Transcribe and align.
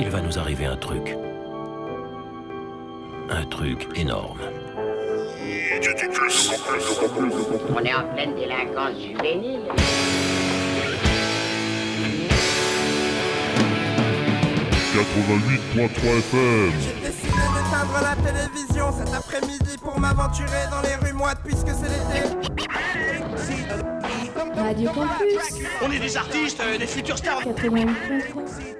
il 0.00 0.08
va 0.08 0.20
nous 0.20 0.38
arriver 0.38 0.64
un 0.64 0.76
truc. 0.76 1.16
Un 3.28 3.44
truc 3.44 3.86
énorme. 3.94 4.40
On 7.74 7.84
est 7.84 7.94
en 7.94 8.08
pleine 8.14 8.34
délinquance 8.34 8.98
juvénile. 8.98 9.60
FM. 15.72 16.72
J'ai 16.80 17.00
décidé 17.00 17.28
d'éteindre 17.30 18.00
la 18.02 18.16
télévision 18.16 18.92
cet 18.92 19.14
après-midi 19.14 19.76
pour 19.82 20.00
m'aventurer 20.00 20.66
dans 20.70 20.80
les 20.82 20.96
rues 20.96 21.12
moites 21.12 21.38
puisque 21.44 21.68
c'est 21.68 21.88
l'été. 21.88 22.26
Radio 24.56 24.90
Campus 24.90 25.64
On 25.82 25.90
est 25.92 25.98
des 25.98 26.16
artistes, 26.16 26.60
euh, 26.60 26.78
des 26.78 26.86
futurs 26.86 27.18
stars. 27.18 27.42
88.3. 27.42 28.79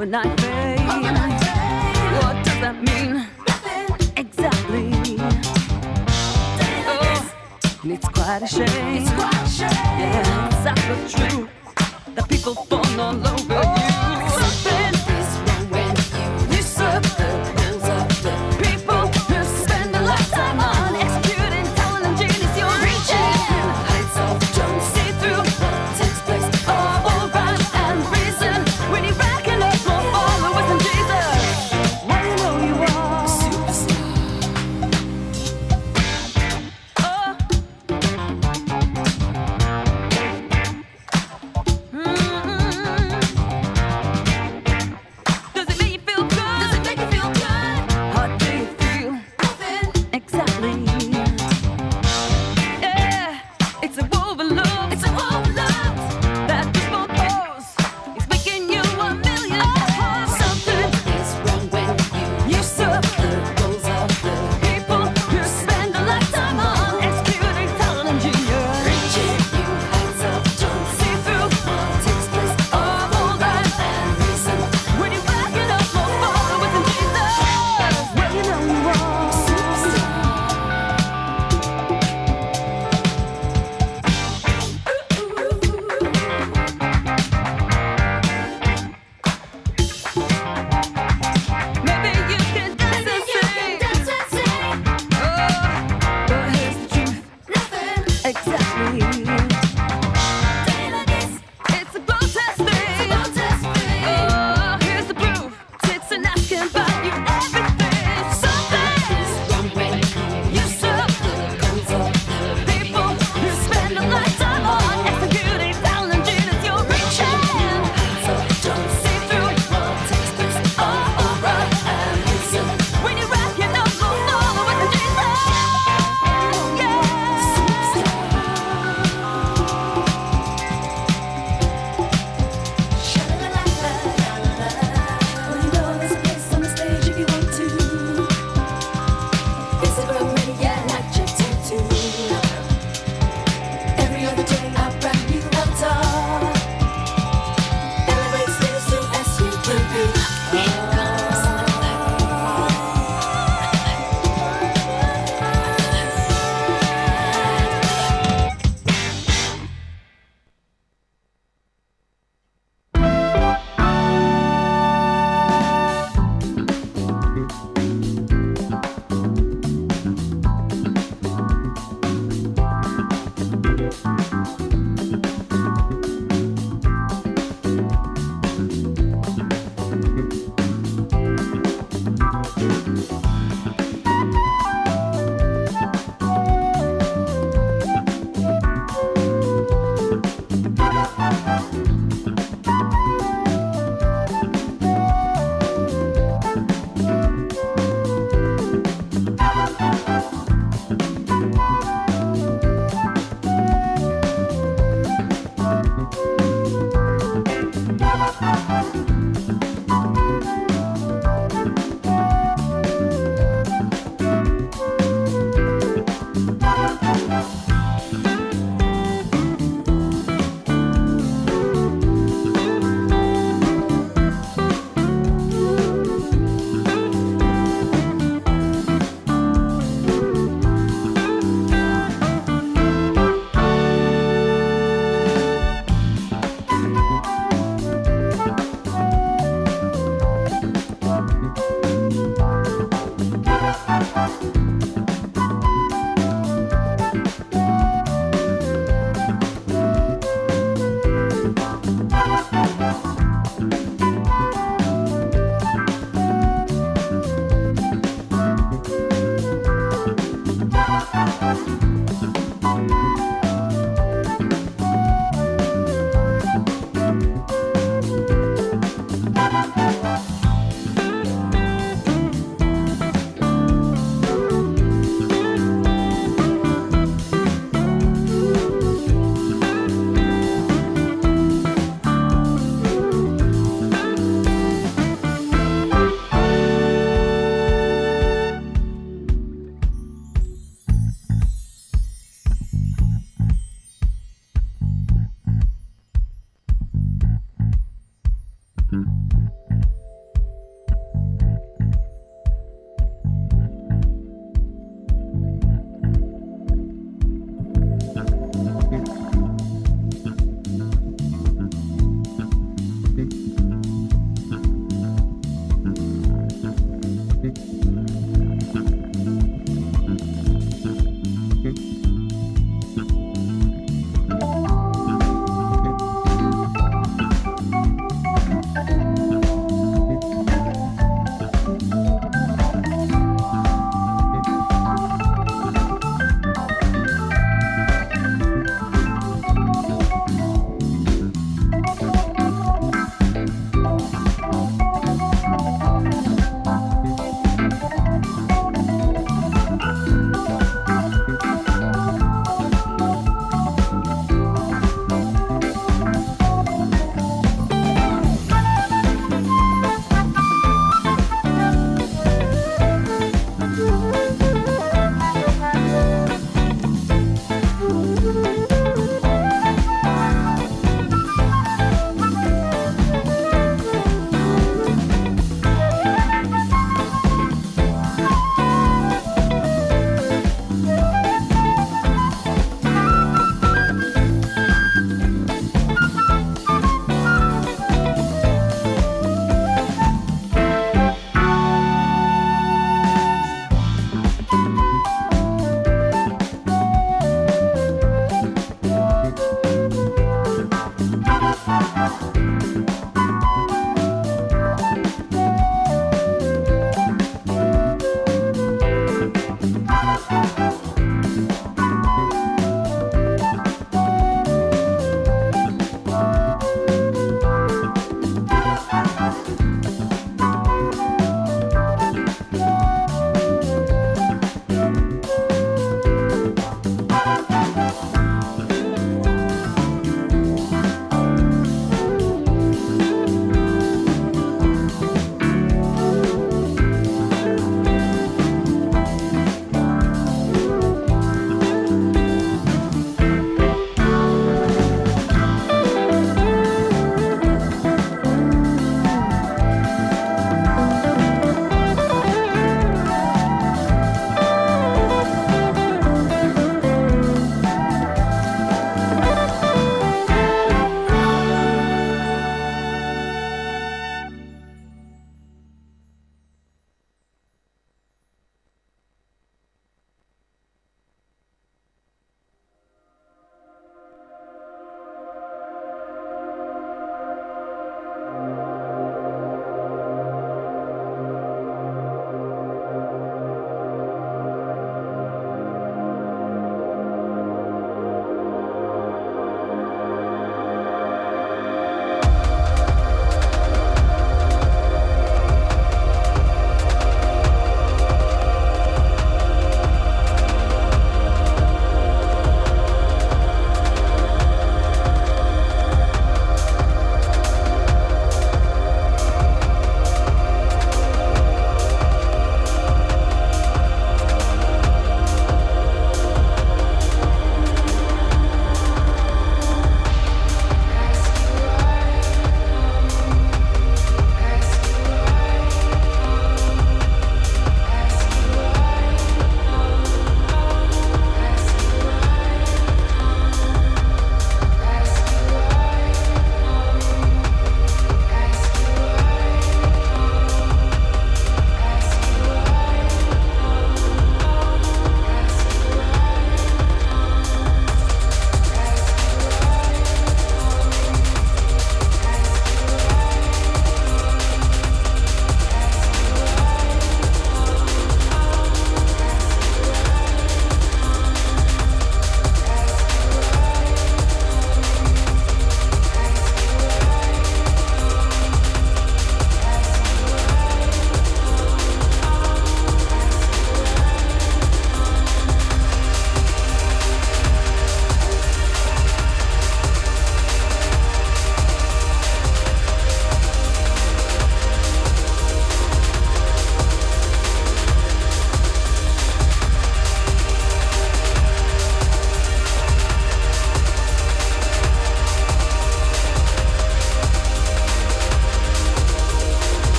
overnight 0.00 0.34
babe. 0.38 0.80
Overnight 0.88 1.40
babe. 1.42 2.22
What 2.22 2.42
does 2.42 2.60
that 2.62 2.76
mean? 2.82 3.26
Nothing. 3.46 4.12
Exactly. 4.16 4.92
Oh, 6.88 7.32
it's 7.84 8.08
quite 8.08 8.42
a 8.42 8.46
shame. 8.46 8.96
It's 8.96 9.10
quite 9.10 9.34
a 9.34 9.48
shame. 9.48 9.68
Yeah, 10.00 10.48
it's 10.48 11.12
so 11.12 11.18
true 11.18 11.48
that 12.14 12.26
people 12.30 12.54
fall 12.54 13.00
all 13.00 13.14
over. 13.14 13.60
Oh. 13.62 13.79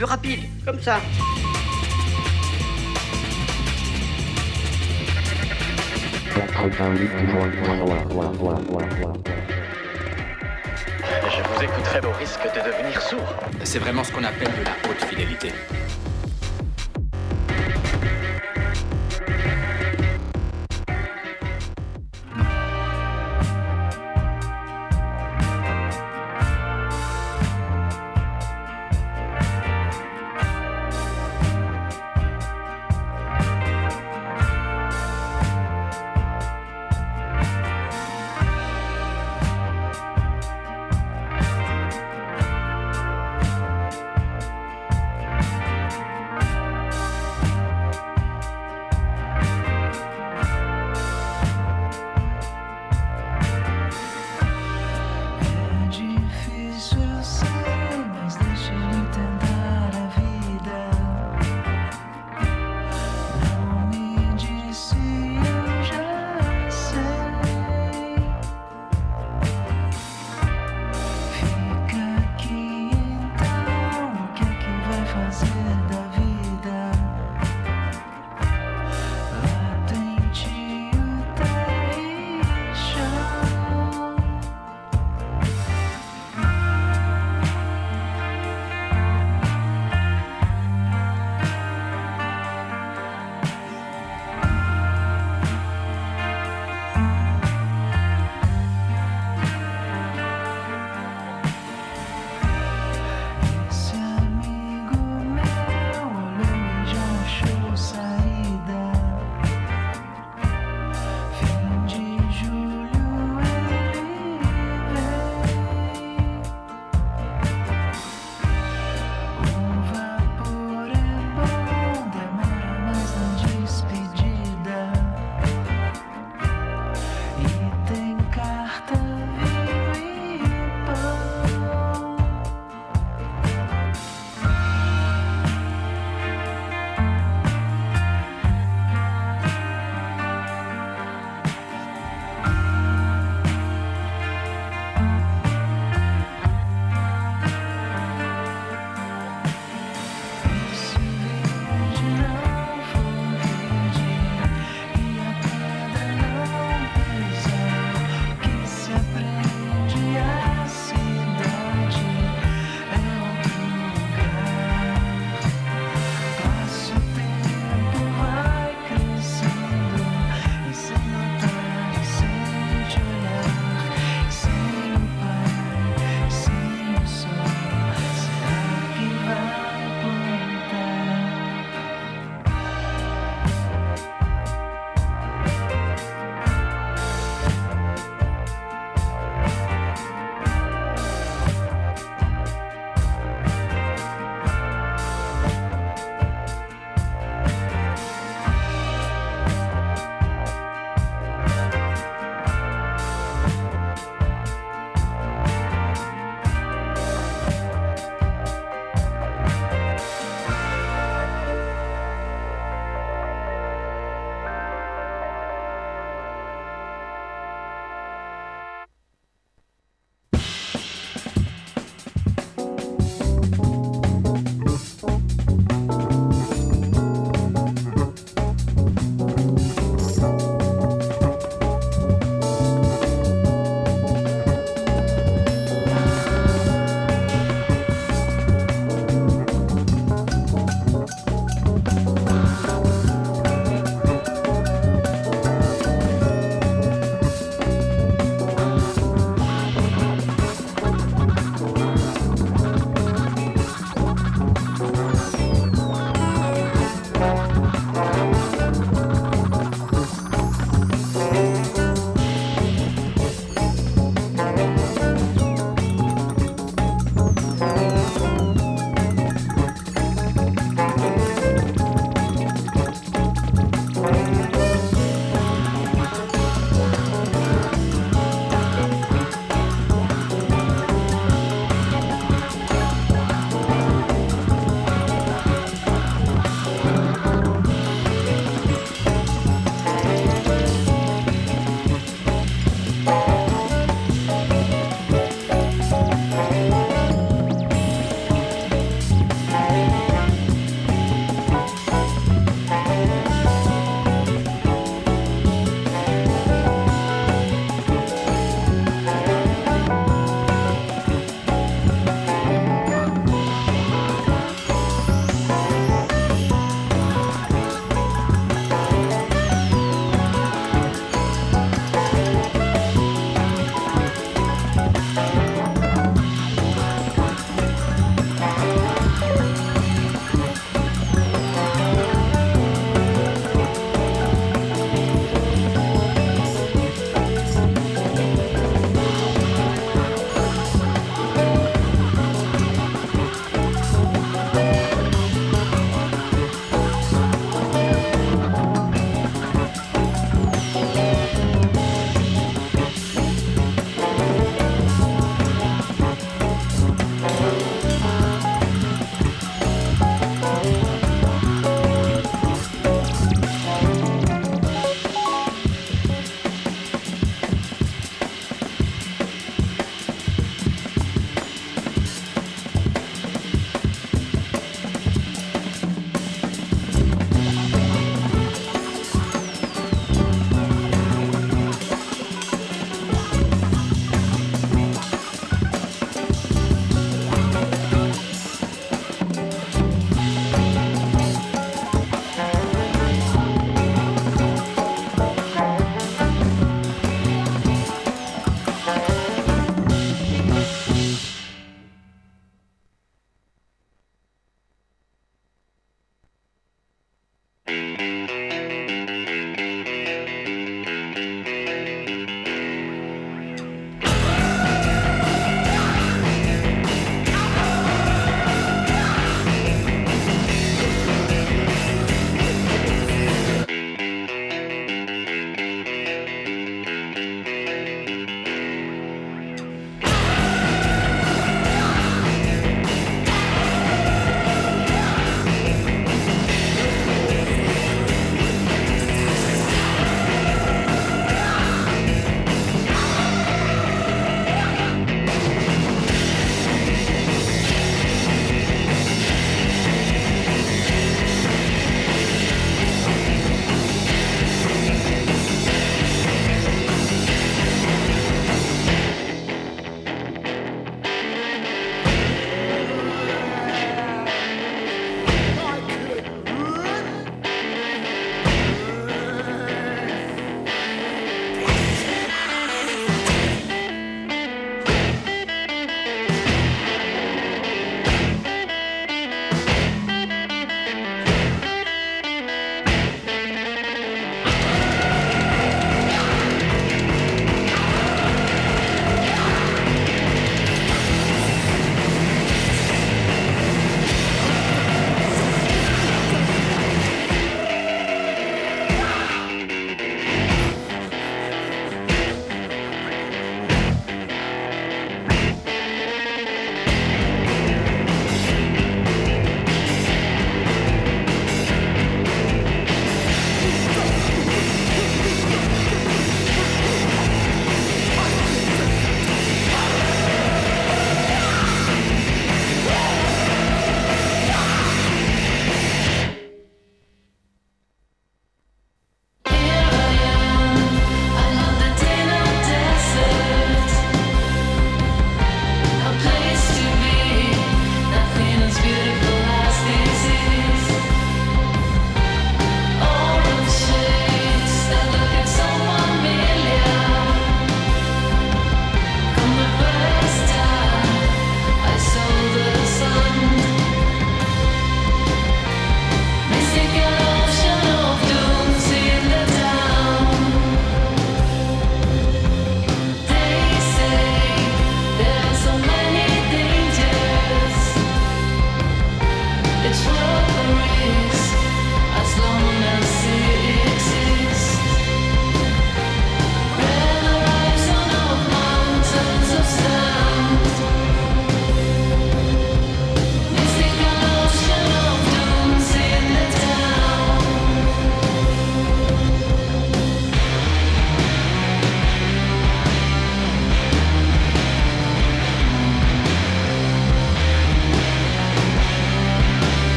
Plus 0.00 0.06
rapide, 0.06 0.40
comme 0.64 0.80
ça. 0.80 0.98
Je 11.28 11.42
vous 11.42 11.62
écouterai 11.62 12.00
au 12.06 12.12
risque 12.18 12.40
de 12.44 12.60
devenir 12.66 13.02
sourd. 13.02 13.34
C'est 13.62 13.78
vraiment 13.78 14.02
ce 14.02 14.12
qu'on 14.12 14.24
appelle 14.24 14.48
de 14.48 14.64
la 14.64 14.72
haute 14.88 15.04
fidélité. 15.04 15.52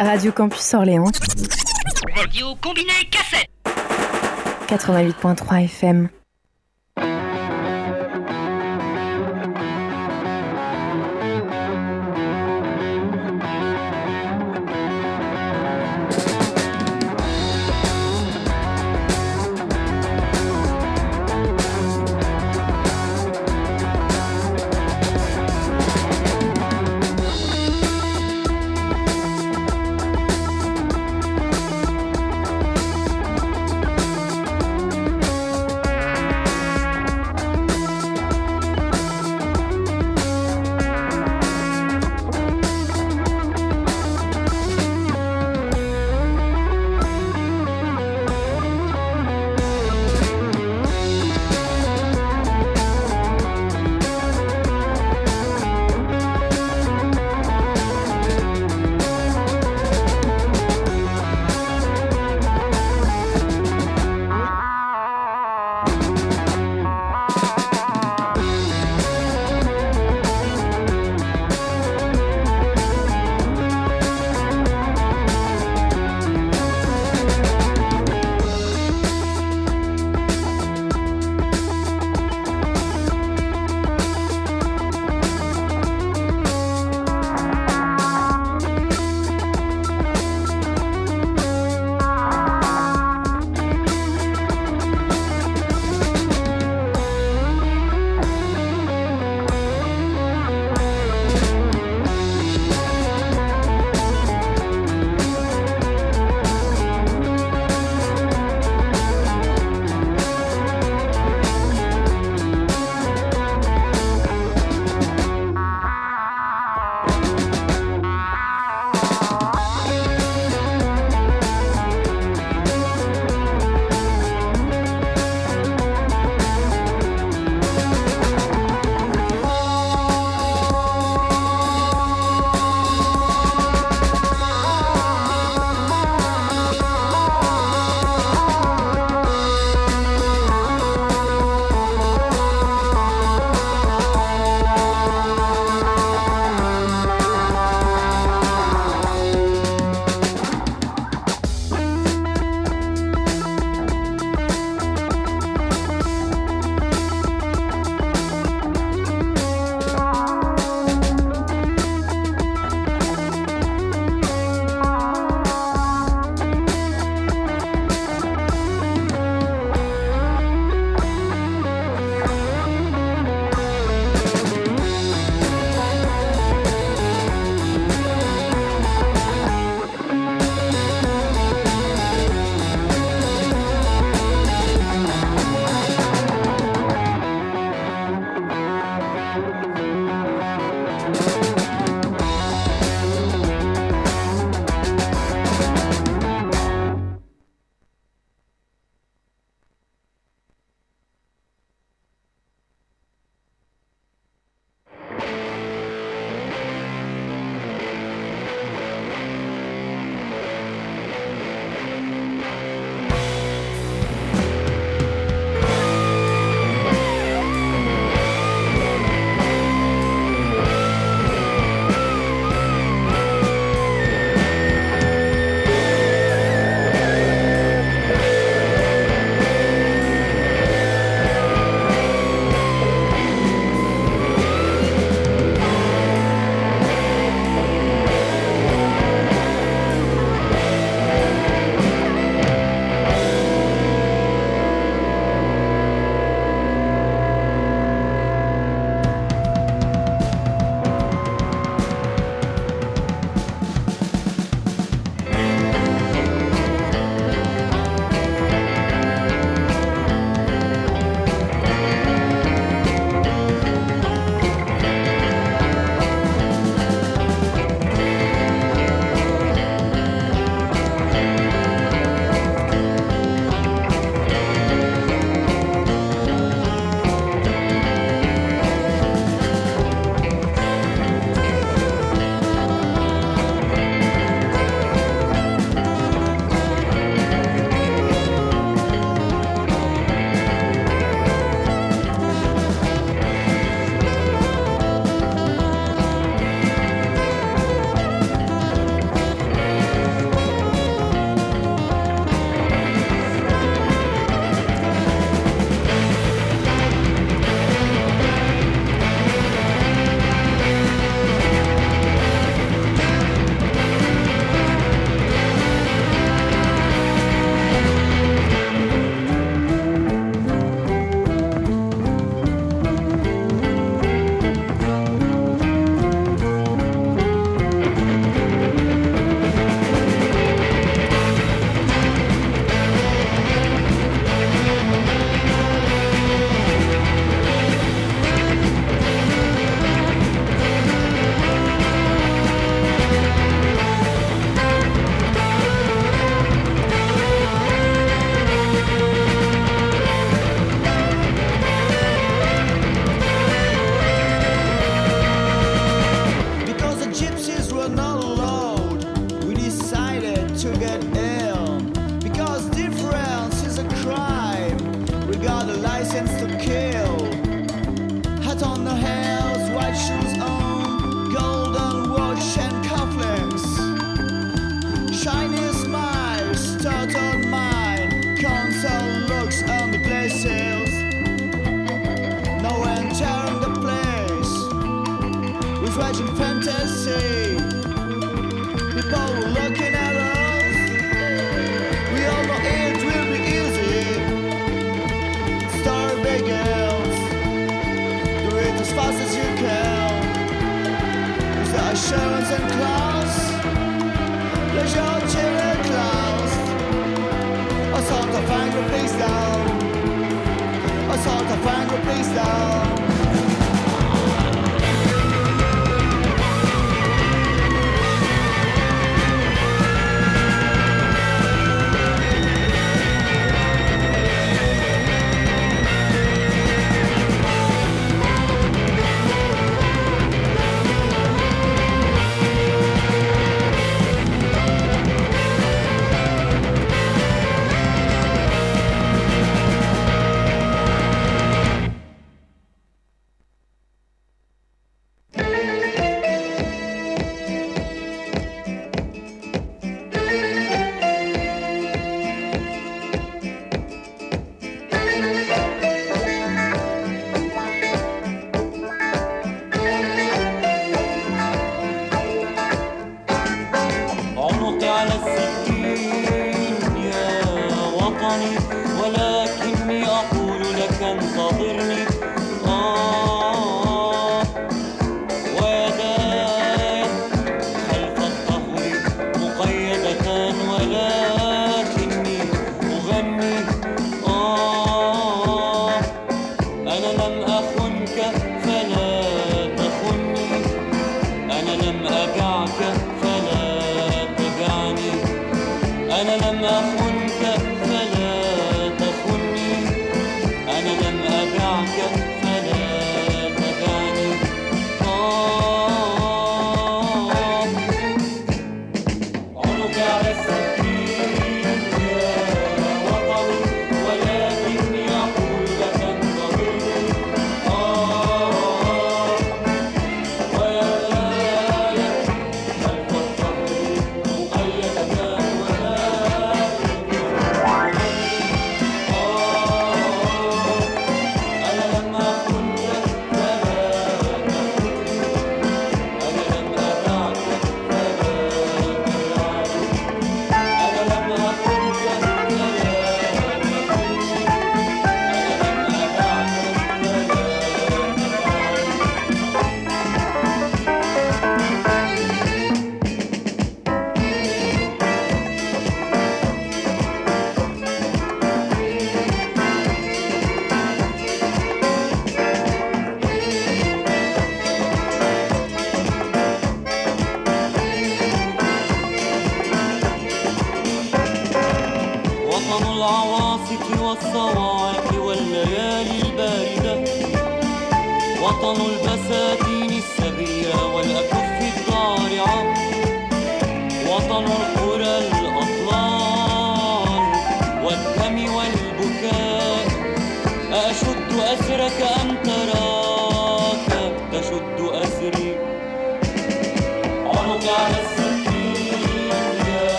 Radio 0.00 0.32
Campus 0.32 0.74
Orléans. 0.74 1.10
Radio 2.16 2.54
combiné 2.60 2.92
cassette. 3.10 3.48
88.3 4.68 5.64
FM. 5.64 6.08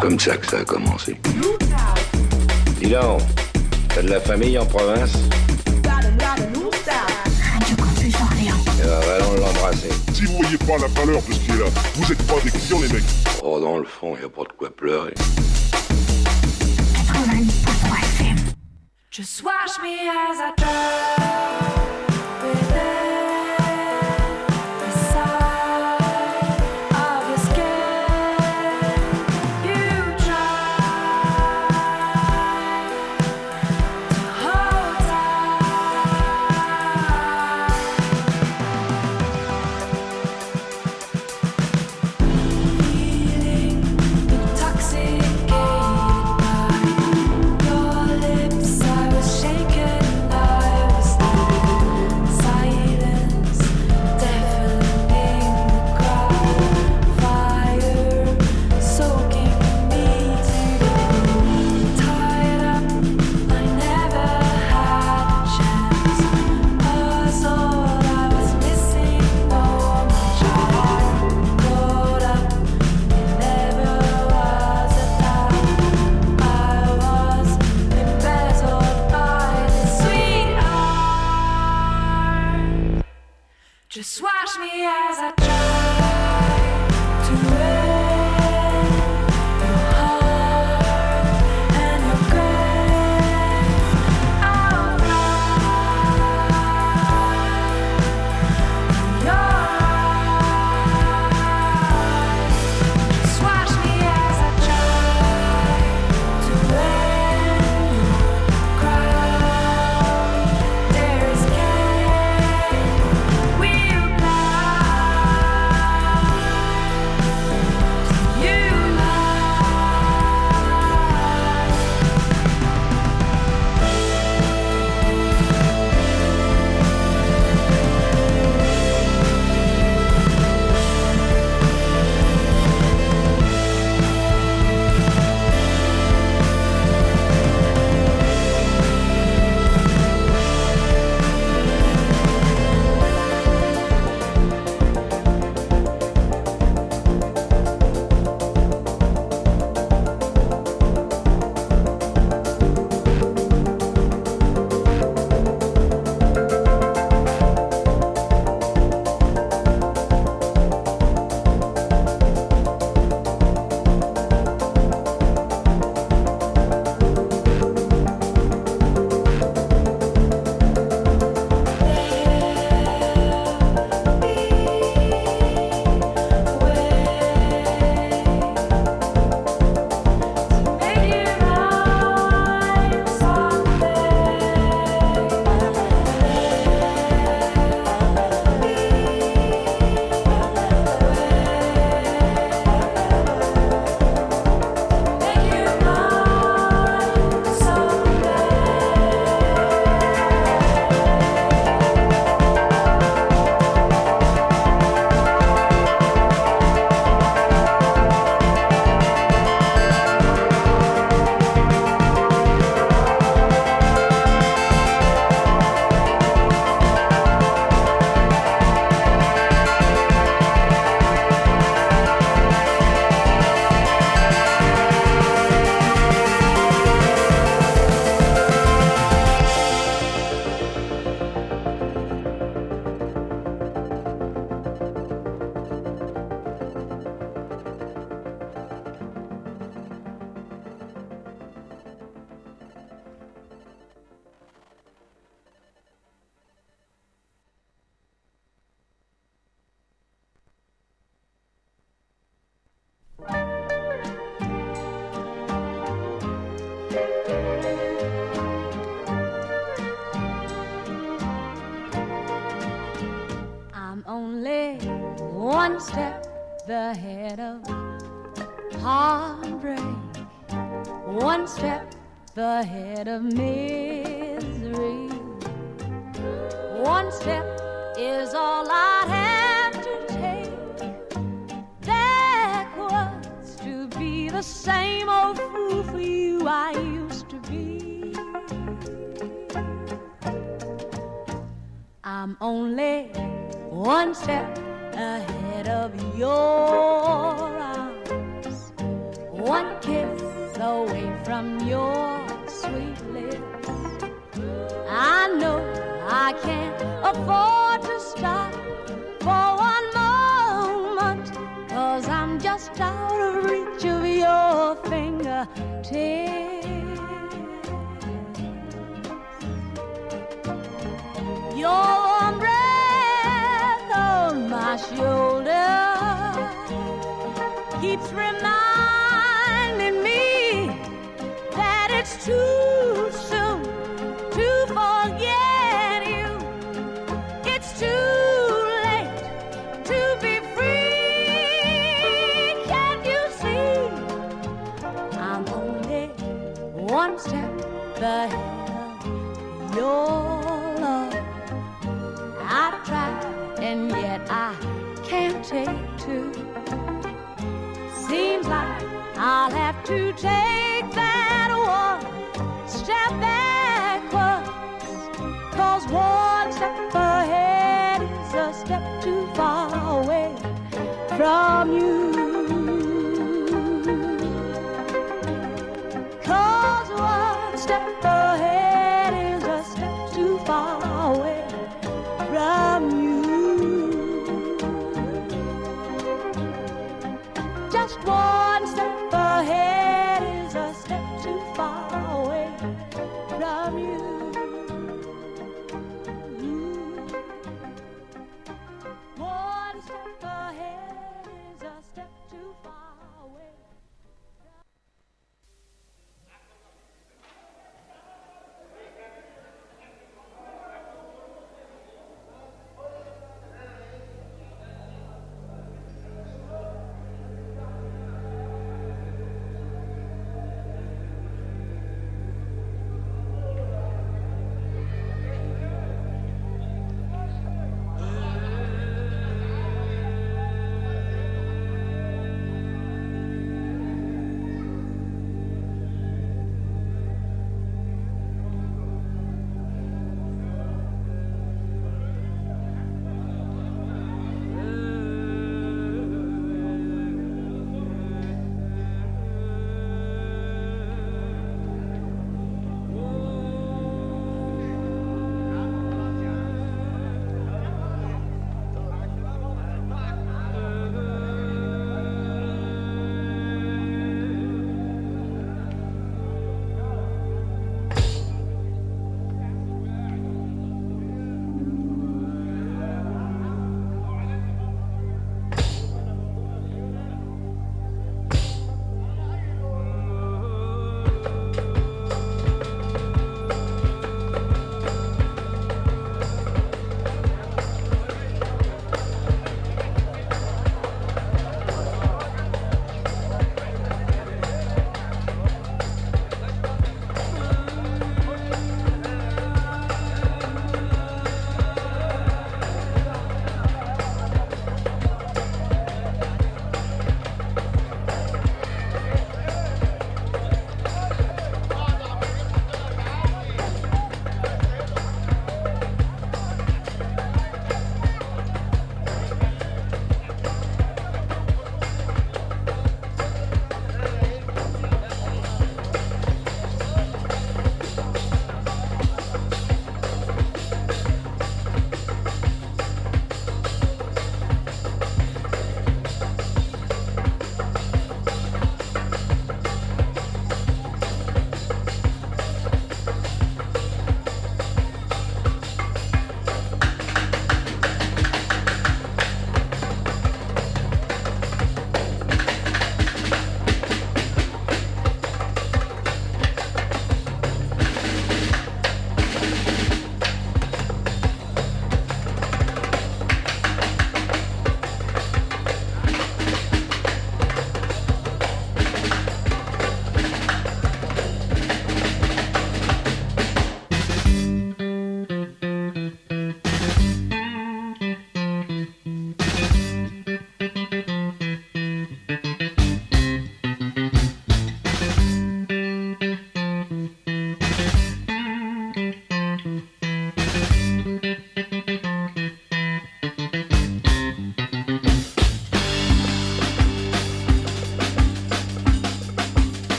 comme 0.00 0.18
ça 0.18 0.36
que 0.36 0.46
ça 0.46 0.58
a 0.58 0.64
commencé. 0.64 1.16
Dis 2.80 2.88
donc, 2.88 3.20
t'as 3.88 4.02
de 4.02 4.08
la 4.08 4.20
famille 4.20 4.58
en 4.58 4.64
province? 4.64 5.12
Alors, 8.82 9.02
allons 9.02 9.32
eh 9.34 9.40
ben, 9.40 9.46
l'embrasser. 9.46 9.90
Si 10.14 10.24
vous 10.24 10.38
voyez 10.38 10.56
pas 10.56 10.78
la 10.78 10.86
valeur 10.88 11.22
de 11.22 11.32
ce 11.32 11.38
qui 11.38 11.50
est 11.50 11.58
là, 11.58 11.66
vous 11.94 12.12
êtes 12.12 12.22
pas 12.26 12.40
des 12.42 12.50
clients, 12.50 12.80
les 12.80 12.88
mecs. 12.88 13.04
Oh, 13.42 13.60
dans 13.60 13.78
le 13.78 13.84
fond, 13.84 14.16
y 14.20 14.24
a 14.24 14.28
pas 14.28 14.42
de 14.42 14.52
quoi 14.56 14.70
pleurer. 14.70 15.14
Just 19.10 19.42
watch 19.44 19.78
me 19.82 20.08
as 20.08 20.54
I. 20.58 21.29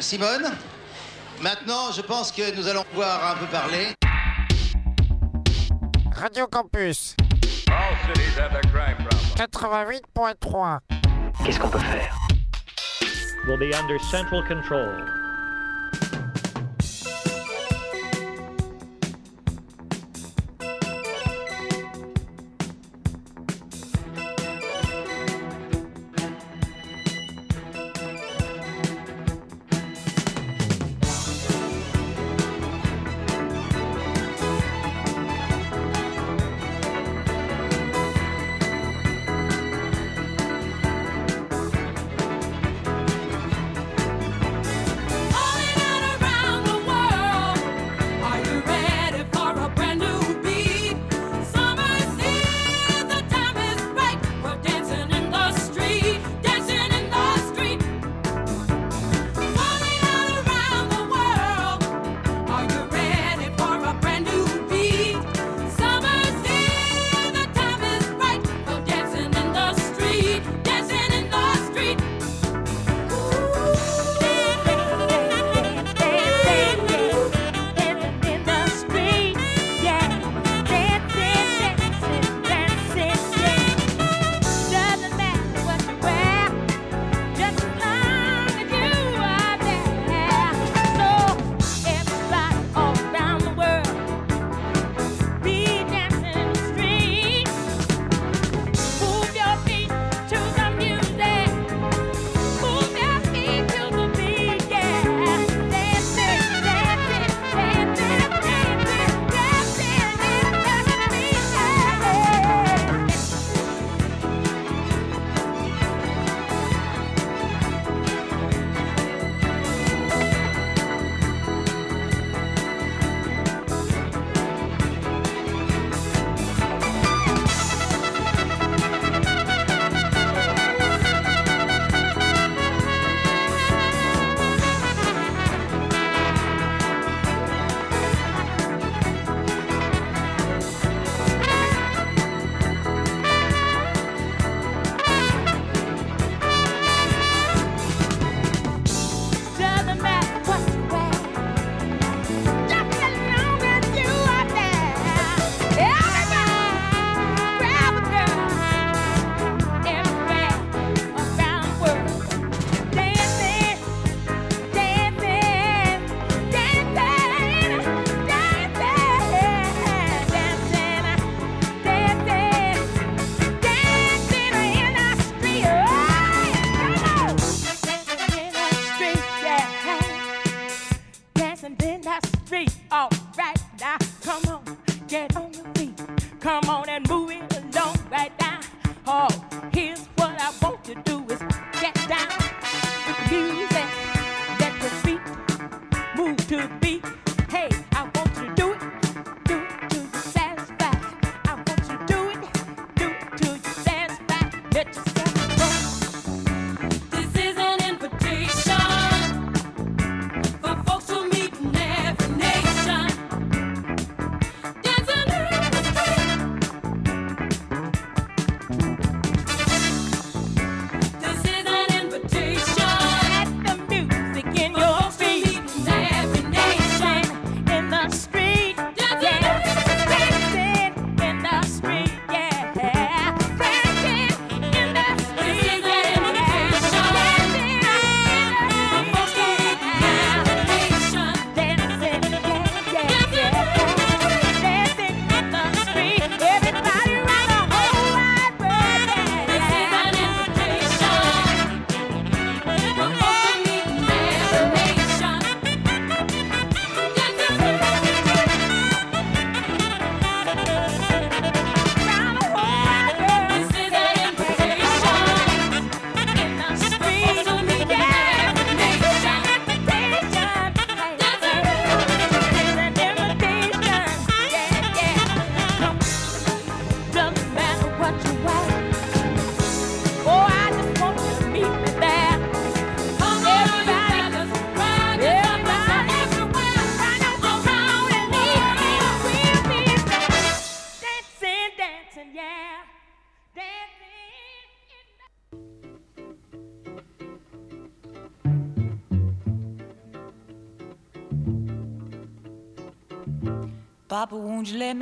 Simone, 0.00 0.50
maintenant, 1.42 1.92
je 1.92 2.02
pense 2.02 2.30
que 2.32 2.54
nous 2.56 2.68
allons 2.68 2.84
pouvoir 2.84 3.32
un 3.32 3.36
peu 3.36 3.46
parler. 3.46 3.94
Radio 6.14 6.46
Campus 6.46 7.14
88.3 9.36 10.78
Qu'est-ce 11.44 11.60
qu'on 11.60 11.68
peut 11.68 11.78
faire? 11.78 12.16
Will 13.46 13.58
be 13.58 13.74
under 13.74 13.98
central 14.10 14.42
control. 14.46 15.25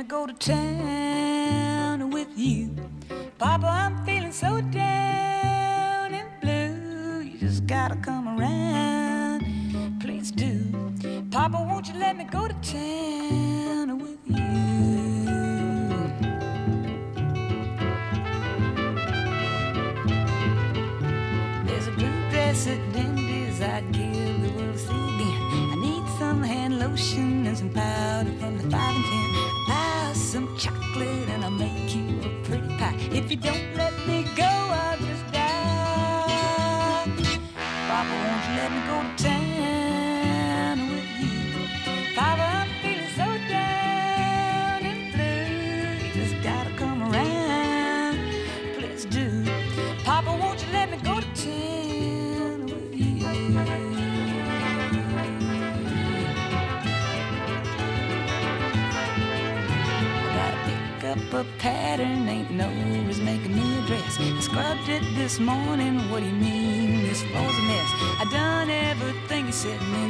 go 0.07 0.27
to 0.27 0.33
town. 0.33 0.74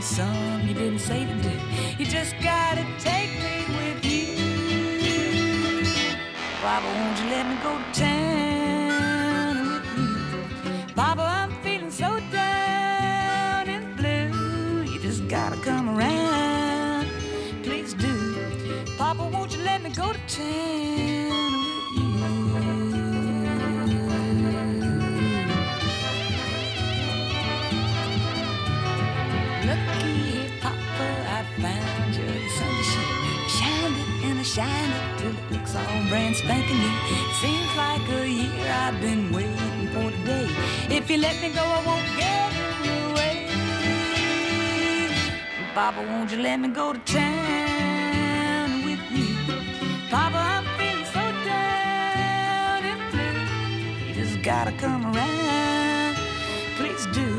some 0.06 0.68
you 0.68 0.74
didn't 0.76 1.00
say 1.00 1.26
to 1.26 1.36
do. 1.42 1.52
You 1.98 2.06
just 2.06 2.36
got 2.40 2.55
If 41.06 41.12
you 41.12 41.18
let 41.20 41.40
me 41.40 41.50
go, 41.50 41.62
I 41.62 41.84
won't 41.86 42.18
get 42.18 42.52
in 42.66 42.82
the 42.82 43.14
way. 43.14 43.48
Papa, 45.76 46.02
won't 46.02 46.32
you 46.32 46.42
let 46.42 46.60
me 46.60 46.70
go 46.70 46.94
to 46.94 47.00
town 47.02 48.84
with 48.84 49.00
you? 49.12 49.36
Papa, 50.10 50.36
I'm 50.36 50.66
feeling 50.80 51.06
so 51.06 51.22
down 51.46 52.86
and 52.92 53.02
blue. 53.12 54.08
You 54.08 54.16
just 54.16 54.42
gotta 54.42 54.72
come 54.72 55.06
around. 55.16 56.18
Please 56.76 57.06
do. 57.14 57.35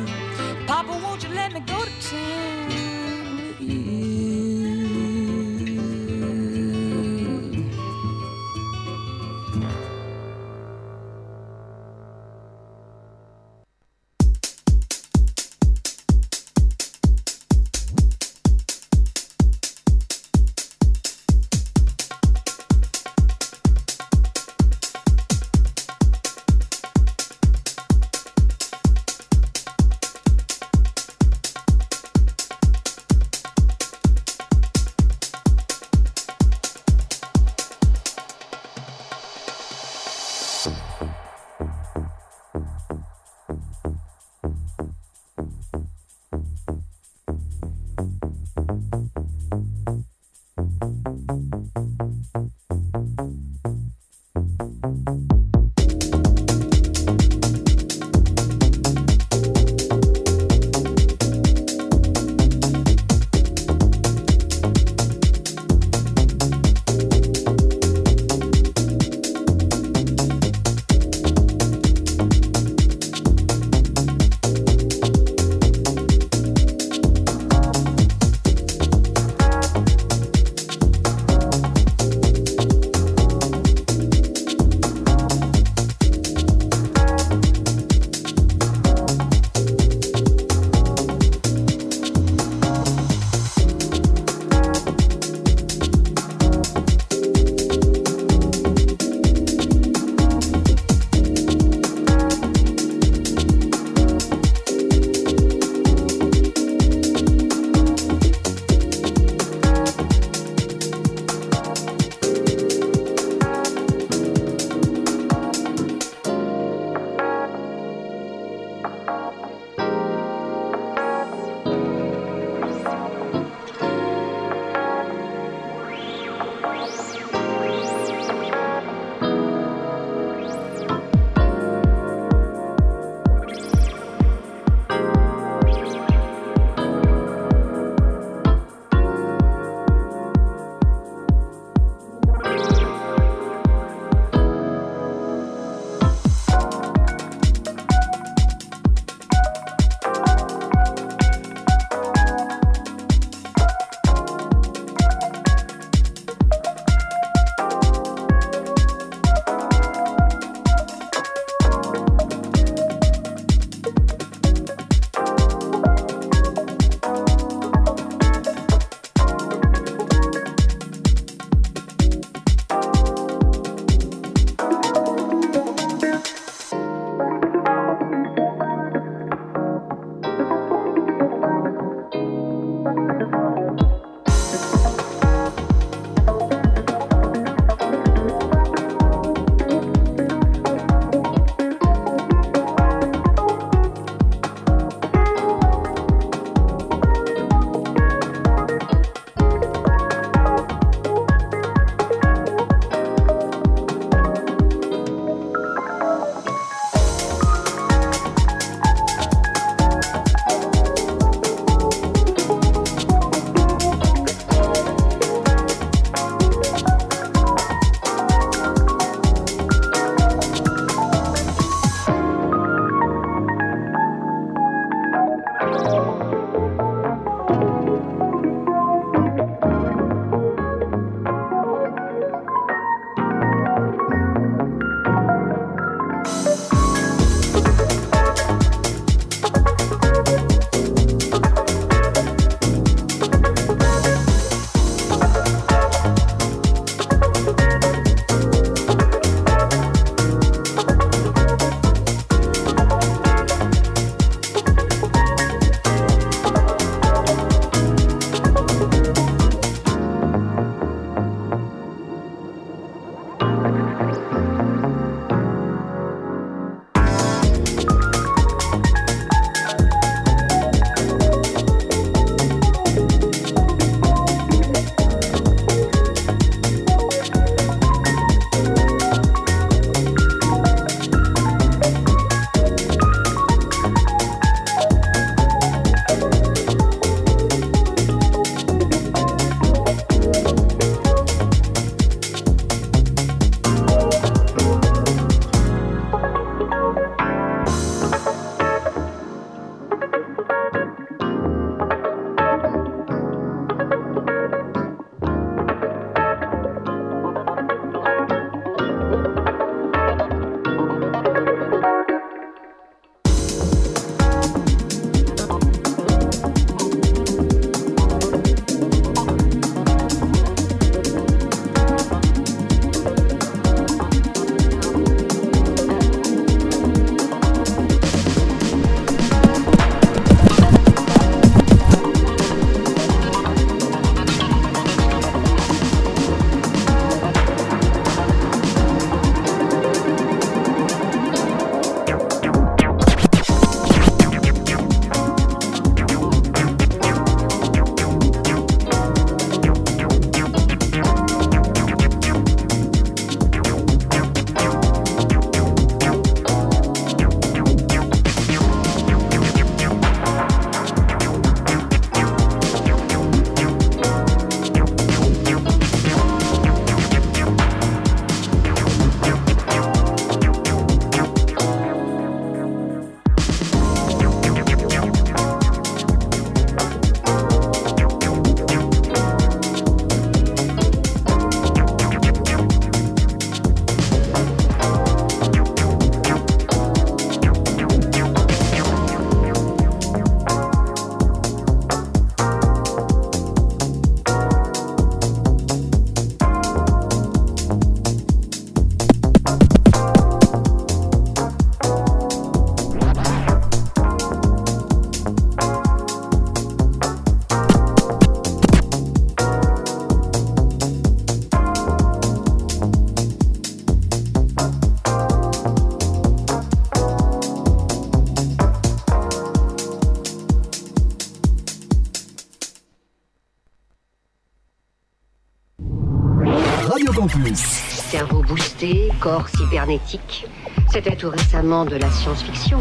Corps 429.21 429.49
cybernétique. 429.49 430.47
C'était 430.91 431.17
tout 431.17 431.31
récemment 431.31 431.85
de 431.85 431.97
la 431.97 432.11
science-fiction. 432.11 432.79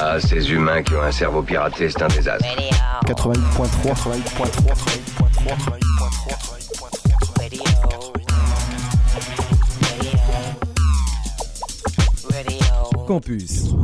Ah, 0.00 0.20
ces 0.20 0.52
humains 0.52 0.82
qui 0.82 0.94
ont 0.94 1.02
un 1.02 1.12
cerveau 1.12 1.42
piraté, 1.42 1.88
c'est 1.88 2.02
un 2.02 2.08
désastre. 2.08 2.46
88.3 3.06 3.94
88.3 3.94 5.74
Campus. 13.06 13.74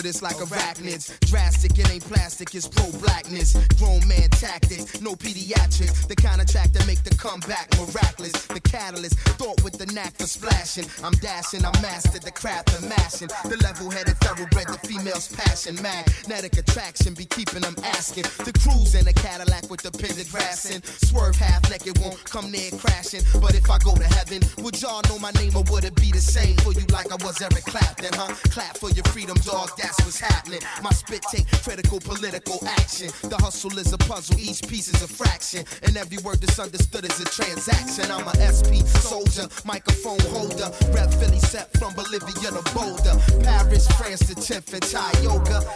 Of 0.00 0.04
this 0.04 0.22
like 0.22 0.36
arachnids. 0.36 1.12
Drastic, 1.28 1.78
it 1.78 1.90
ain't 1.92 2.02
plastic, 2.02 2.54
it's 2.54 2.66
pro 2.66 2.90
blackness. 3.00 3.52
Grown 3.76 4.00
man 4.08 4.30
tactics, 4.30 4.98
no 5.02 5.12
pediatrics. 5.14 6.08
The 6.08 6.16
kind 6.16 6.40
of 6.40 6.46
track 6.46 6.72
that 6.72 6.86
make 6.86 7.04
the 7.04 7.14
comeback 7.16 7.68
miraculous. 7.76 8.32
The 8.46 8.60
catalyst, 8.60 9.18
thought 9.36 9.62
with 9.62 9.76
the 9.76 9.84
knack 9.92 10.16
for 10.16 10.24
splashing. 10.24 10.86
I'm 11.04 11.12
dashing, 11.20 11.66
I 11.66 11.72
mastered 11.82 12.22
the 12.22 12.30
craft 12.30 12.72
of 12.72 12.88
mashing. 12.88 13.28
The 13.44 13.58
level 13.62 13.90
headed 13.90 14.16
thoroughbred, 14.24 14.68
the 14.68 14.80
female's 14.88 15.28
passion. 15.28 15.76
Magnetic 15.82 16.56
attraction 16.56 17.12
be 17.12 17.26
keeping 17.26 17.60
them 17.60 17.76
asking. 17.84 18.24
The 18.40 18.56
cruise 18.56 18.94
in 18.94 19.06
a 19.06 19.12
Cadillac 19.12 19.68
with 19.68 19.82
the 19.82 19.92
pendant 19.92 20.32
grassing. 20.32 20.80
Swerve 21.04 21.36
half 21.36 21.68
naked, 21.68 22.00
won't 22.00 22.24
come 22.24 22.50
near 22.50 22.70
crashing. 22.80 23.20
But 23.38 23.54
if 23.54 23.68
I 23.68 23.76
go 23.76 23.94
to 23.94 24.08
heaven, 24.16 24.40
would 24.64 24.80
y'all 24.80 25.02
know 25.10 25.18
my 25.18 25.32
name 25.32 25.54
or 25.54 25.64
would 25.68 25.84
it 25.84 25.96
be 25.96 26.10
the 26.10 26.24
same 26.24 26.56
for 26.64 26.72
you 26.72 26.86
like 26.88 27.12
I 27.12 27.20
was 27.20 27.36
Eric 27.42 27.68
Clapton, 27.68 28.14
huh? 28.14 28.32
Clap 28.48 28.78
for 28.78 28.88
your 28.96 29.04
freedom, 29.12 29.36
dog, 29.44 29.68
that's 29.90 30.04
what's 30.04 30.20
happening. 30.20 30.60
My 30.82 30.90
spit 30.90 31.22
take 31.32 31.50
critical 31.62 31.98
political 31.98 32.58
action. 32.66 33.10
The 33.28 33.36
hustle 33.36 33.76
is 33.78 33.92
a 33.92 33.98
puzzle, 33.98 34.38
each 34.38 34.62
piece 34.68 34.86
is 34.86 35.02
a 35.02 35.08
fraction. 35.08 35.64
And 35.82 35.96
every 35.96 36.18
word 36.18 36.40
that's 36.40 36.58
understood 36.58 37.04
is 37.04 37.18
a 37.20 37.24
transaction. 37.24 38.10
I'm 38.10 38.26
a 38.26 38.34
SP 38.38 38.86
soldier, 39.02 39.48
microphone 39.64 40.20
holder. 40.30 40.70
Rep 40.94 41.10
Philly 41.14 41.40
set 41.40 41.72
from 41.78 41.94
Bolivia 41.94 42.54
to 42.54 42.62
Boulder. 42.72 43.18
Paris, 43.42 43.86
France 43.98 44.26
to 44.28 44.34
10th 44.34 44.74
and. 44.74 44.84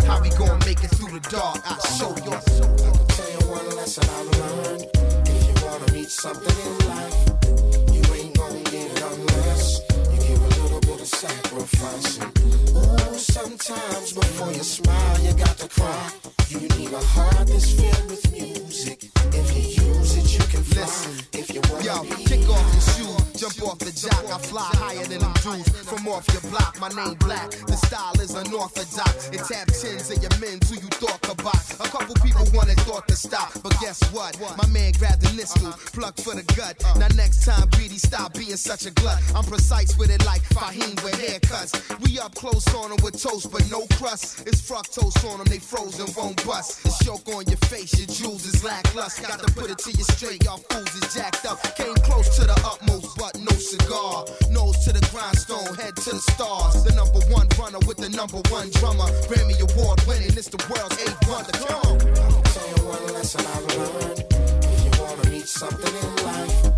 How 0.07 0.23
we 0.23 0.31
gonna 0.31 0.65
make 0.65 0.83
it 0.85 0.95
through 0.95 1.19
the 1.19 1.27
dark? 1.31 1.59
I'll 1.67 1.81
show 1.99 2.15
you. 2.23 2.31
I 2.31 2.91
can 2.95 3.07
tell 3.09 3.31
you 3.31 3.51
one 3.51 3.67
lesson 3.77 4.05
I 4.09 4.23
learned. 4.39 4.87
If 5.27 5.43
you 5.49 5.67
wanna 5.67 5.93
reach 5.93 6.11
something 6.11 6.57
in 6.67 6.89
life, 6.89 7.34
sacrificing. 11.29 12.33
Ooh, 12.77 13.15
sometimes 13.15 14.13
before 14.13 14.53
you 14.53 14.63
smile, 14.63 15.21
you 15.21 15.33
got 15.35 15.57
to 15.59 15.69
cry. 15.69 16.11
You 16.49 16.61
need 16.77 16.93
a 16.93 17.01
heart 17.01 17.47
that's 17.47 17.73
filled 17.73 18.11
with 18.11 18.33
music. 18.33 19.11
If 19.33 19.47
you 19.57 19.85
use 19.85 20.17
it, 20.17 20.27
you 20.35 20.45
can 20.53 20.63
fly. 20.63 20.83
Listen. 20.83 21.25
If 21.33 21.55
you 21.55 21.61
wanna 21.71 21.85
Yo, 21.85 22.05
kick 22.29 22.49
off 22.49 22.67
your 22.73 22.87
shoes, 22.95 23.41
jump 23.41 23.69
off 23.69 23.79
the 23.79 23.93
jock. 23.93 24.25
I 24.31 24.39
fly 24.39 24.71
higher 24.75 25.05
than 25.05 25.21
them 25.21 25.35
dudes 25.43 25.69
from 25.83 26.07
off 26.09 26.27
your 26.33 26.45
block. 26.51 26.79
My 26.81 26.89
name 26.89 27.15
black, 27.15 27.51
the 27.51 27.77
style 27.77 28.19
is 28.21 28.35
unorthodox. 28.35 29.29
It 29.31 29.43
tap 29.49 29.69
chins 29.73 30.11
of 30.11 30.23
your 30.23 30.35
men 30.41 30.61
who 30.69 30.75
you 30.77 30.89
thought 31.01 31.21
could 31.23 31.43
box. 31.43 31.75
A 31.81 31.89
couple 31.89 32.15
people 32.23 32.47
wanted 32.55 32.79
thought 32.87 33.09
to 33.09 33.17
stop, 33.17 33.53
but 33.63 33.75
guess 33.81 34.01
what? 34.13 34.39
My 34.57 34.69
man 34.69 34.93
grabbed 34.93 35.23
the 35.23 35.33
nistle, 35.37 35.69
uh-huh. 35.69 35.91
plucked 35.93 36.21
for 36.21 36.35
the 36.35 36.45
gut. 36.55 36.79
Now 36.99 37.09
next 37.17 37.45
time, 37.45 37.69
BD, 37.77 37.99
stop 37.99 38.35
being 38.35 38.57
such 38.57 38.87
a 38.87 38.91
glut. 38.91 39.21
I'm 39.35 39.45
precise 39.45 39.97
with 39.99 40.11
it 40.11 40.25
like 40.25 40.43
Fahim 40.55 40.95
with 41.03 41.14
haircuts. 41.17 41.73
We 42.01 42.19
up 42.19 42.35
close 42.35 42.67
on 42.75 42.91
them 42.91 42.99
with 43.03 43.21
toast, 43.21 43.51
but 43.51 43.63
no 43.71 43.87
crust. 43.99 44.47
It's 44.47 44.61
fructose 44.61 45.17
on 45.31 45.39
them, 45.39 45.47
they 45.47 45.59
frozen, 45.59 46.07
won't 46.17 46.45
bust. 46.47 46.83
The 46.83 47.05
choke 47.05 47.29
on 47.29 47.45
your 47.47 47.59
face, 47.69 47.99
your 47.99 48.09
jewels 48.09 48.47
is 48.47 48.65
lackluster. 48.65 49.27
Got 49.27 49.41
to 49.41 49.53
put 49.55 49.71
it 49.71 49.79
to 49.79 49.91
you 49.91 50.05
straight, 50.05 50.45
y'all 50.45 50.59
fools 50.71 50.95
is 50.95 51.15
jacked 51.15 51.47
up. 51.47 51.63
Came 51.77 51.95
close 52.07 52.37
to 52.37 52.43
the 52.45 52.57
utmost, 52.65 53.17
but 53.17 53.39
no 53.39 53.53
cigar. 53.53 54.25
Nose 54.51 54.85
to 54.85 54.93
the 54.93 55.05
grindstone, 55.13 55.75
head 55.77 55.97
to 55.97 56.11
the 56.11 56.25
stars. 56.33 56.85
The 56.85 56.93
number 56.93 57.21
one 57.33 57.49
runner 57.59 57.79
with 57.87 57.99
the 57.99 58.09
number 58.09 58.39
one 58.51 58.71
drummer. 58.71 59.09
Grammy 59.29 59.59
Award 59.61 60.01
winning, 60.07 60.37
it's 60.37 60.49
the 60.49 60.61
world's 60.71 60.99
eighth 61.03 61.19
wonder. 61.29 61.53
Come 61.53 61.81
on. 61.93 61.99
tell 62.45 62.69
you 62.69 62.83
one 62.89 63.07
lesson 63.15 63.41
I've 63.47 63.67
learned. 63.77 64.25
If 64.31 64.85
you 64.85 65.03
wanna 65.03 65.31
reach 65.31 65.47
something 65.47 65.95
in 65.95 66.17
life, 66.25 66.74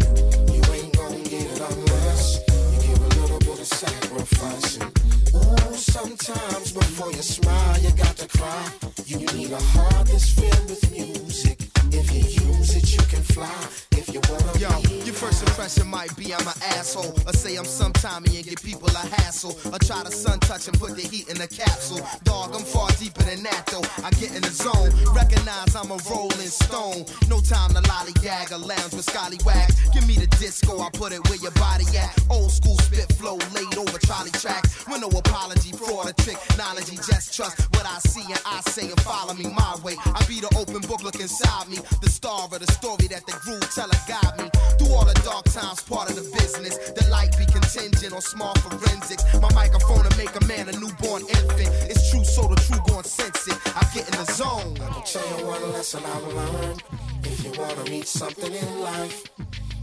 sacrificing. 3.66 4.92
Ooh, 5.34 5.74
sometimes 5.74 6.72
before 6.72 7.10
you 7.10 7.22
smile, 7.22 7.78
you 7.80 7.90
got 7.92 8.16
to 8.16 8.28
cry. 8.28 8.70
You 9.04 9.18
need 9.18 9.50
a 9.52 9.60
heart 9.60 10.06
that's 10.06 10.30
filled 10.30 10.70
with 10.70 10.90
music. 10.90 11.65
If 11.92 12.12
you 12.12 12.48
use 12.48 12.74
it, 12.76 12.92
you 12.92 13.02
can 13.08 13.22
fly. 13.22 13.52
If 13.92 14.12
you 14.12 14.20
wanna 14.30 14.58
Yo, 14.58 14.70
your 15.04 15.14
first 15.14 15.42
impression 15.42 15.86
might 15.88 16.14
be 16.16 16.34
I'm 16.34 16.46
an 16.46 16.54
asshole. 16.76 17.14
Or 17.26 17.32
say 17.32 17.56
I'm 17.56 17.64
some 17.64 17.92
Tommy 17.92 18.36
and 18.36 18.44
give 18.44 18.62
people 18.62 18.88
a 18.88 19.06
hassle. 19.16 19.56
Or 19.72 19.78
try 19.78 20.02
to 20.02 20.10
sun 20.10 20.38
touch 20.40 20.68
and 20.68 20.78
put 20.78 20.96
the 20.96 21.02
heat 21.02 21.28
in 21.28 21.40
a 21.40 21.46
capsule. 21.46 22.00
Dog, 22.24 22.54
I'm 22.54 22.64
far 22.64 22.88
deeper 22.98 23.22
than 23.22 23.42
that 23.44 23.66
though. 23.66 23.84
I 24.04 24.10
get 24.10 24.34
in 24.34 24.42
the 24.42 24.50
zone. 24.50 24.90
Recognize 25.14 25.74
I'm 25.74 25.90
a 25.90 25.98
rolling 26.10 26.52
stone. 26.52 27.04
No 27.28 27.40
time 27.40 27.74
to 27.74 27.82
lollygag 27.82 28.52
or 28.52 28.58
lounge 28.58 28.92
with 28.92 29.04
scallywags. 29.04 29.74
Give 29.90 30.06
me 30.06 30.14
the 30.14 30.28
disco, 30.38 30.80
I 30.80 30.90
put 30.90 31.12
it 31.12 31.22
where 31.28 31.38
your 31.38 31.52
body 31.52 31.86
at. 31.96 32.12
Old 32.30 32.50
school 32.50 32.78
spit 32.78 33.12
flow 33.14 33.38
laid 33.54 33.76
over 33.76 33.98
trolley 33.98 34.30
tracks. 34.32 34.86
With 34.86 35.00
no 35.00 35.08
apology, 35.08 35.72
fraud 35.72 36.10
or 36.10 36.16
trick. 36.24 36.38
Knowledge, 36.56 36.88
just 37.06 37.34
trust 37.34 37.60
what 37.74 37.86
I 37.86 37.98
see 38.00 38.24
and 38.26 38.40
I 38.46 38.60
say 38.70 38.88
and 38.88 39.00
follow 39.00 39.34
me 39.34 39.46
my 39.52 39.76
way. 39.82 39.96
I 40.04 40.24
be 40.26 40.40
the 40.40 40.52
open 40.56 40.80
book 40.88 41.02
look 41.02 41.20
inside 41.20 41.68
me. 41.68 41.75
The 42.00 42.08
star 42.08 42.44
of 42.44 42.50
the 42.50 42.70
story 42.72 43.08
that 43.08 43.26
the 43.26 43.32
groove 43.44 43.68
teller 43.74 44.00
guide 44.08 44.36
me. 44.38 44.50
Through 44.78 44.94
all 44.94 45.04
the 45.04 45.18
dark 45.24 45.44
times, 45.46 45.82
part 45.82 46.10
of 46.10 46.16
the 46.16 46.26
business. 46.36 46.76
The 46.92 47.08
light 47.10 47.36
be 47.38 47.46
contingent 47.46 48.12
on 48.12 48.20
small 48.20 48.54
forensics. 48.56 49.24
My 49.40 49.52
microphone 49.54 50.04
to 50.04 50.16
make 50.16 50.34
a 50.34 50.44
man 50.46 50.68
a 50.68 50.72
newborn 50.72 51.22
infant. 51.22 51.70
It's 51.90 52.10
true, 52.10 52.24
so 52.24 52.48
the 52.48 52.56
true 52.56 52.80
born 52.86 53.04
sense 53.04 53.46
it. 53.48 53.58
I 53.76 53.82
get 53.94 54.08
in 54.08 54.16
the 54.18 54.28
zone. 54.32 54.76
I'll 54.80 55.02
tell 55.02 55.26
you 55.38 55.46
one 55.46 55.72
lesson 55.72 56.02
I've 56.04 56.26
learned. 56.34 56.82
If 57.24 57.44
you 57.44 57.52
wanna 57.60 57.84
reach 57.90 58.06
something 58.06 58.52
in 58.52 58.80
life, 58.80 59.24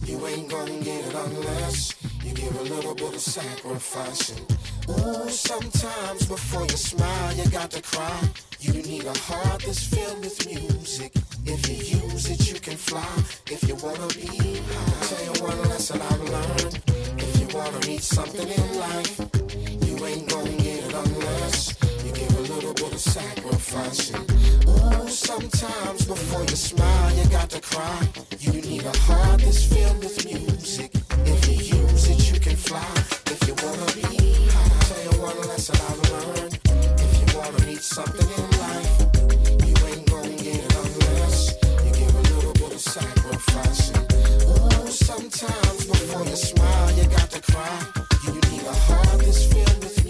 you 0.06 0.26
ain't 0.28 0.50
gonna 0.50 0.80
get 0.80 1.06
it 1.06 1.16
unless 1.16 1.94
you 2.24 2.34
give 2.34 2.60
a 2.60 2.64
little 2.64 2.96
bit 2.96 3.14
of 3.14 3.20
sacrificing. 3.20 4.46
Ooh, 4.90 5.30
sometimes 5.30 6.26
before 6.26 6.64
you 6.64 6.78
smile, 6.78 7.34
you 7.36 7.50
got 7.50 7.72
to 7.72 7.82
cry. 7.82 8.20
You 8.60 8.74
need 8.74 9.06
a 9.06 9.18
heart 9.20 9.64
that's 9.66 9.86
filled 9.86 10.20
with 10.20 10.46
music. 10.48 11.12
If 11.46 11.68
you 11.68 12.00
use 12.00 12.30
it, 12.30 12.50
you 12.52 12.60
can 12.60 12.78
fly. 12.78 13.14
If 13.52 13.68
you 13.68 13.76
wanna 13.76 14.08
be 14.08 14.28
high, 14.28 14.64
I'll 14.78 15.08
tell 15.08 15.24
you 15.26 15.44
one 15.44 15.70
lesson 15.70 16.02
I've 16.02 16.22
learned. 16.22 16.80
If 17.18 17.40
you 17.40 17.58
wanna 17.58 17.80
reach 17.88 18.02
something 18.02 18.48
in 18.48 18.80
life, 18.80 19.20
you 19.86 20.06
ain't 20.06 20.30
gonna 20.30 20.52
get 20.52 20.86
it 20.86 20.94
unless 20.94 21.76
you 22.06 22.12
give 22.12 22.38
a 22.38 22.42
little 22.54 22.74
bit 22.74 22.94
of 22.94 23.00
sacrificing. 23.00 24.26
Ooh, 24.68 25.08
sometimes 25.08 26.06
before 26.06 26.42
you 26.42 26.56
smile, 26.56 27.16
you 27.16 27.26
got 27.30 27.50
to 27.52 27.62
cry. 27.62 28.08
You 28.40 28.54
need 28.62 28.84
a 28.84 28.98
heart 29.00 29.42
that's 29.42 29.64
filled 29.64 30.00
with 30.00 30.26
music. 30.26 30.92
If 31.26 31.48
you 31.48 31.78
use 31.80 32.10
it, 32.10 32.32
you 32.32 32.40
can 32.40 32.56
fly. 32.56 32.94
If 33.28 33.48
you 33.48 33.56
wanna 33.64 33.86
be 33.96 34.02
high, 34.52 34.74
I'll 34.74 34.82
tell 34.90 35.04
you 35.04 35.22
one 35.22 35.38
lesson 35.48 35.76
I've 35.90 36.02
learned. 36.12 36.60
If 37.06 37.12
you 37.20 37.38
wanna 37.38 37.66
reach 37.68 37.86
something 37.98 38.30
in 38.40 38.48
life, 38.60 38.94
you 39.68 39.76
ain't 39.88 40.06
gonna 40.10 40.36
get 40.36 40.60
it 40.60 40.76
unless 40.76 41.56
you 41.86 41.92
give 42.00 42.14
a 42.16 42.24
little 42.34 42.54
bit 42.54 42.74
of 42.74 42.82
sacrificing. 42.82 44.04
Ooh, 44.52 44.88
sometimes 44.92 45.86
before 45.86 46.26
you 46.26 46.36
smile, 46.36 46.92
you 46.98 47.06
got 47.08 47.30
to 47.32 47.42
cry. 47.42 47.80
You 48.26 48.34
need 48.34 48.64
a 48.68 48.74
heart 48.74 49.20
that's 49.20 49.46
filled 49.46 49.84
with 49.84 50.03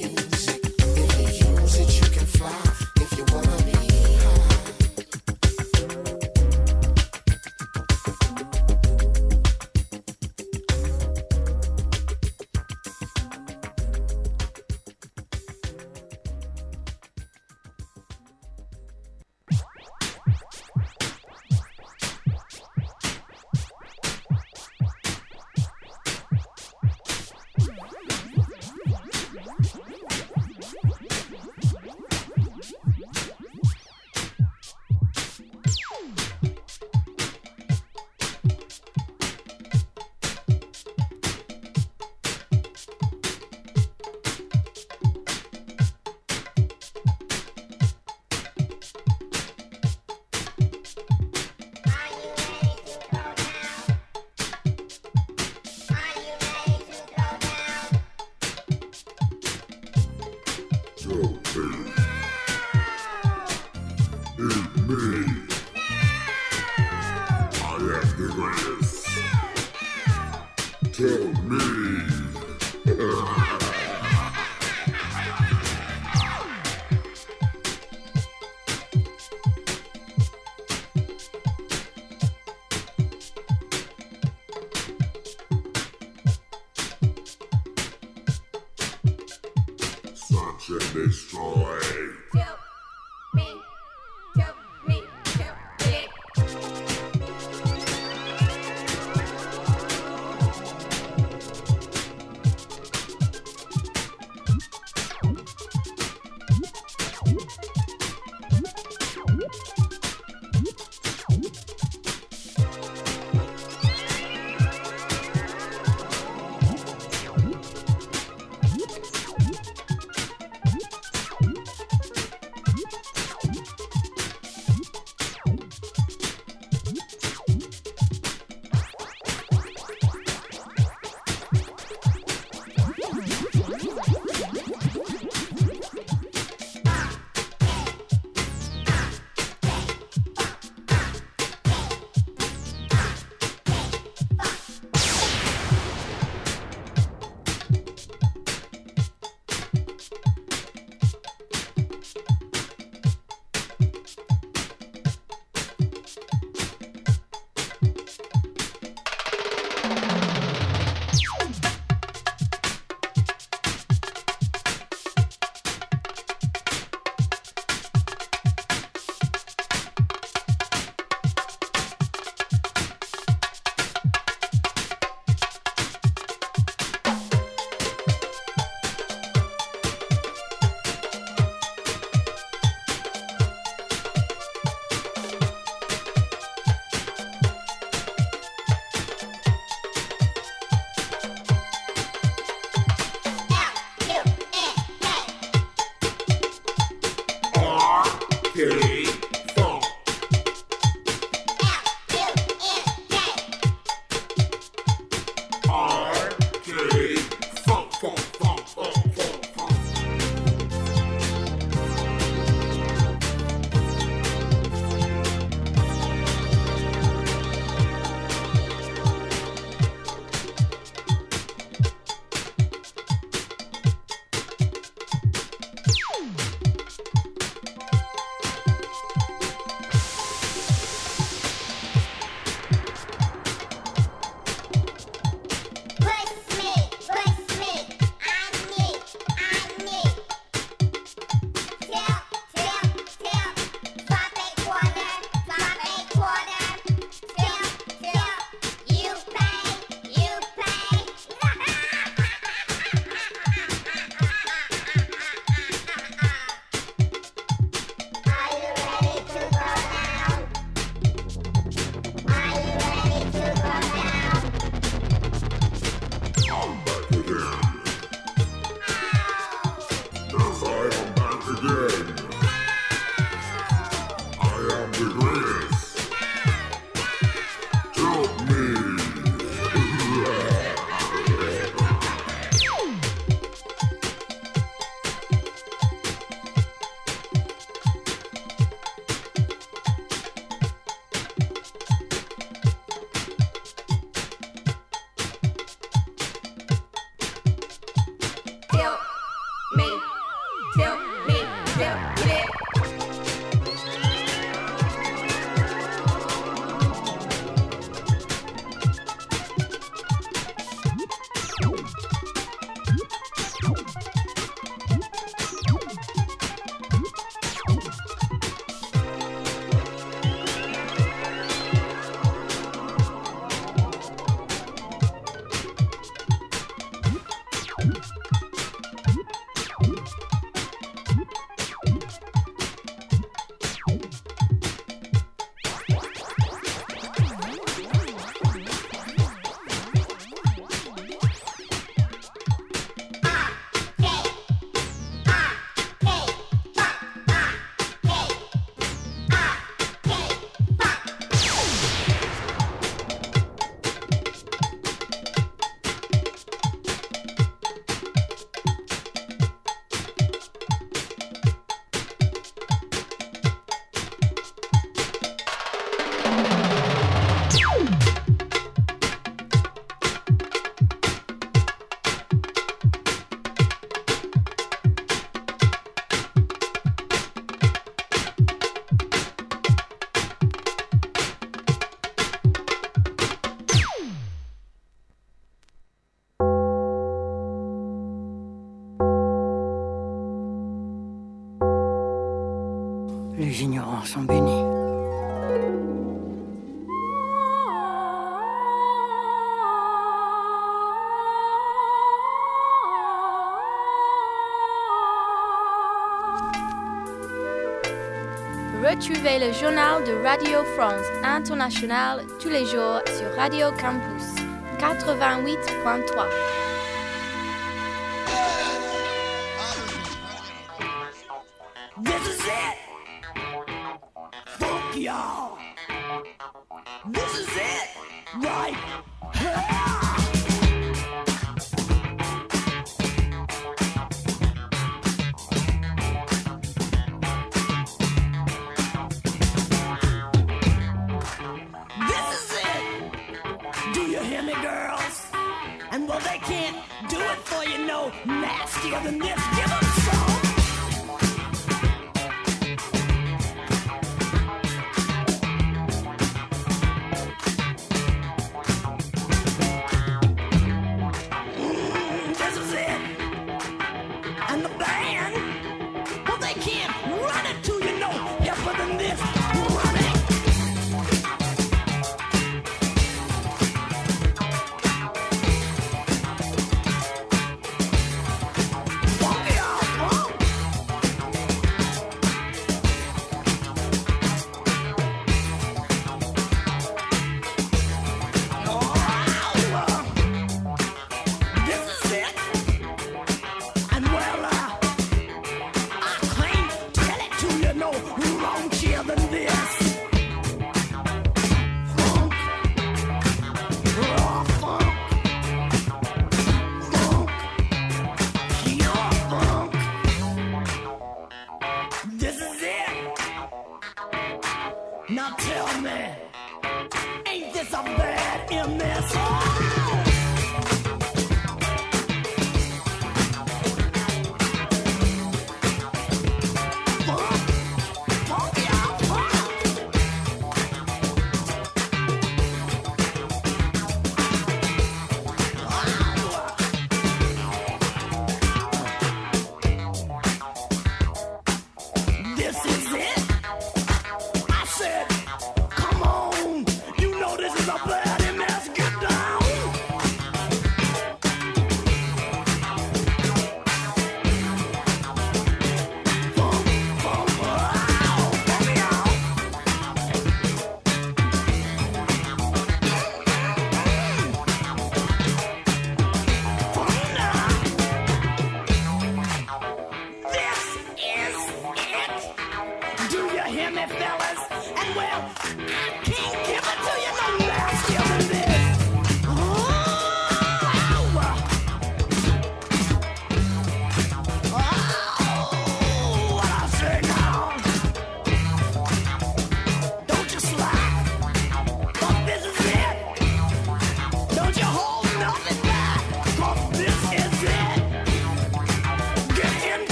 Retrouvez 408.83 409.39
le 409.39 409.53
journal 409.53 410.03
de 410.03 410.21
Radio 410.23 410.63
France 410.75 411.05
Internationale 411.23 412.25
tous 412.41 412.49
les 412.49 412.65
jours 412.65 412.99
sur 413.07 413.33
Radio 413.37 413.67
Campus 413.79 414.43
88.3. 414.79 416.62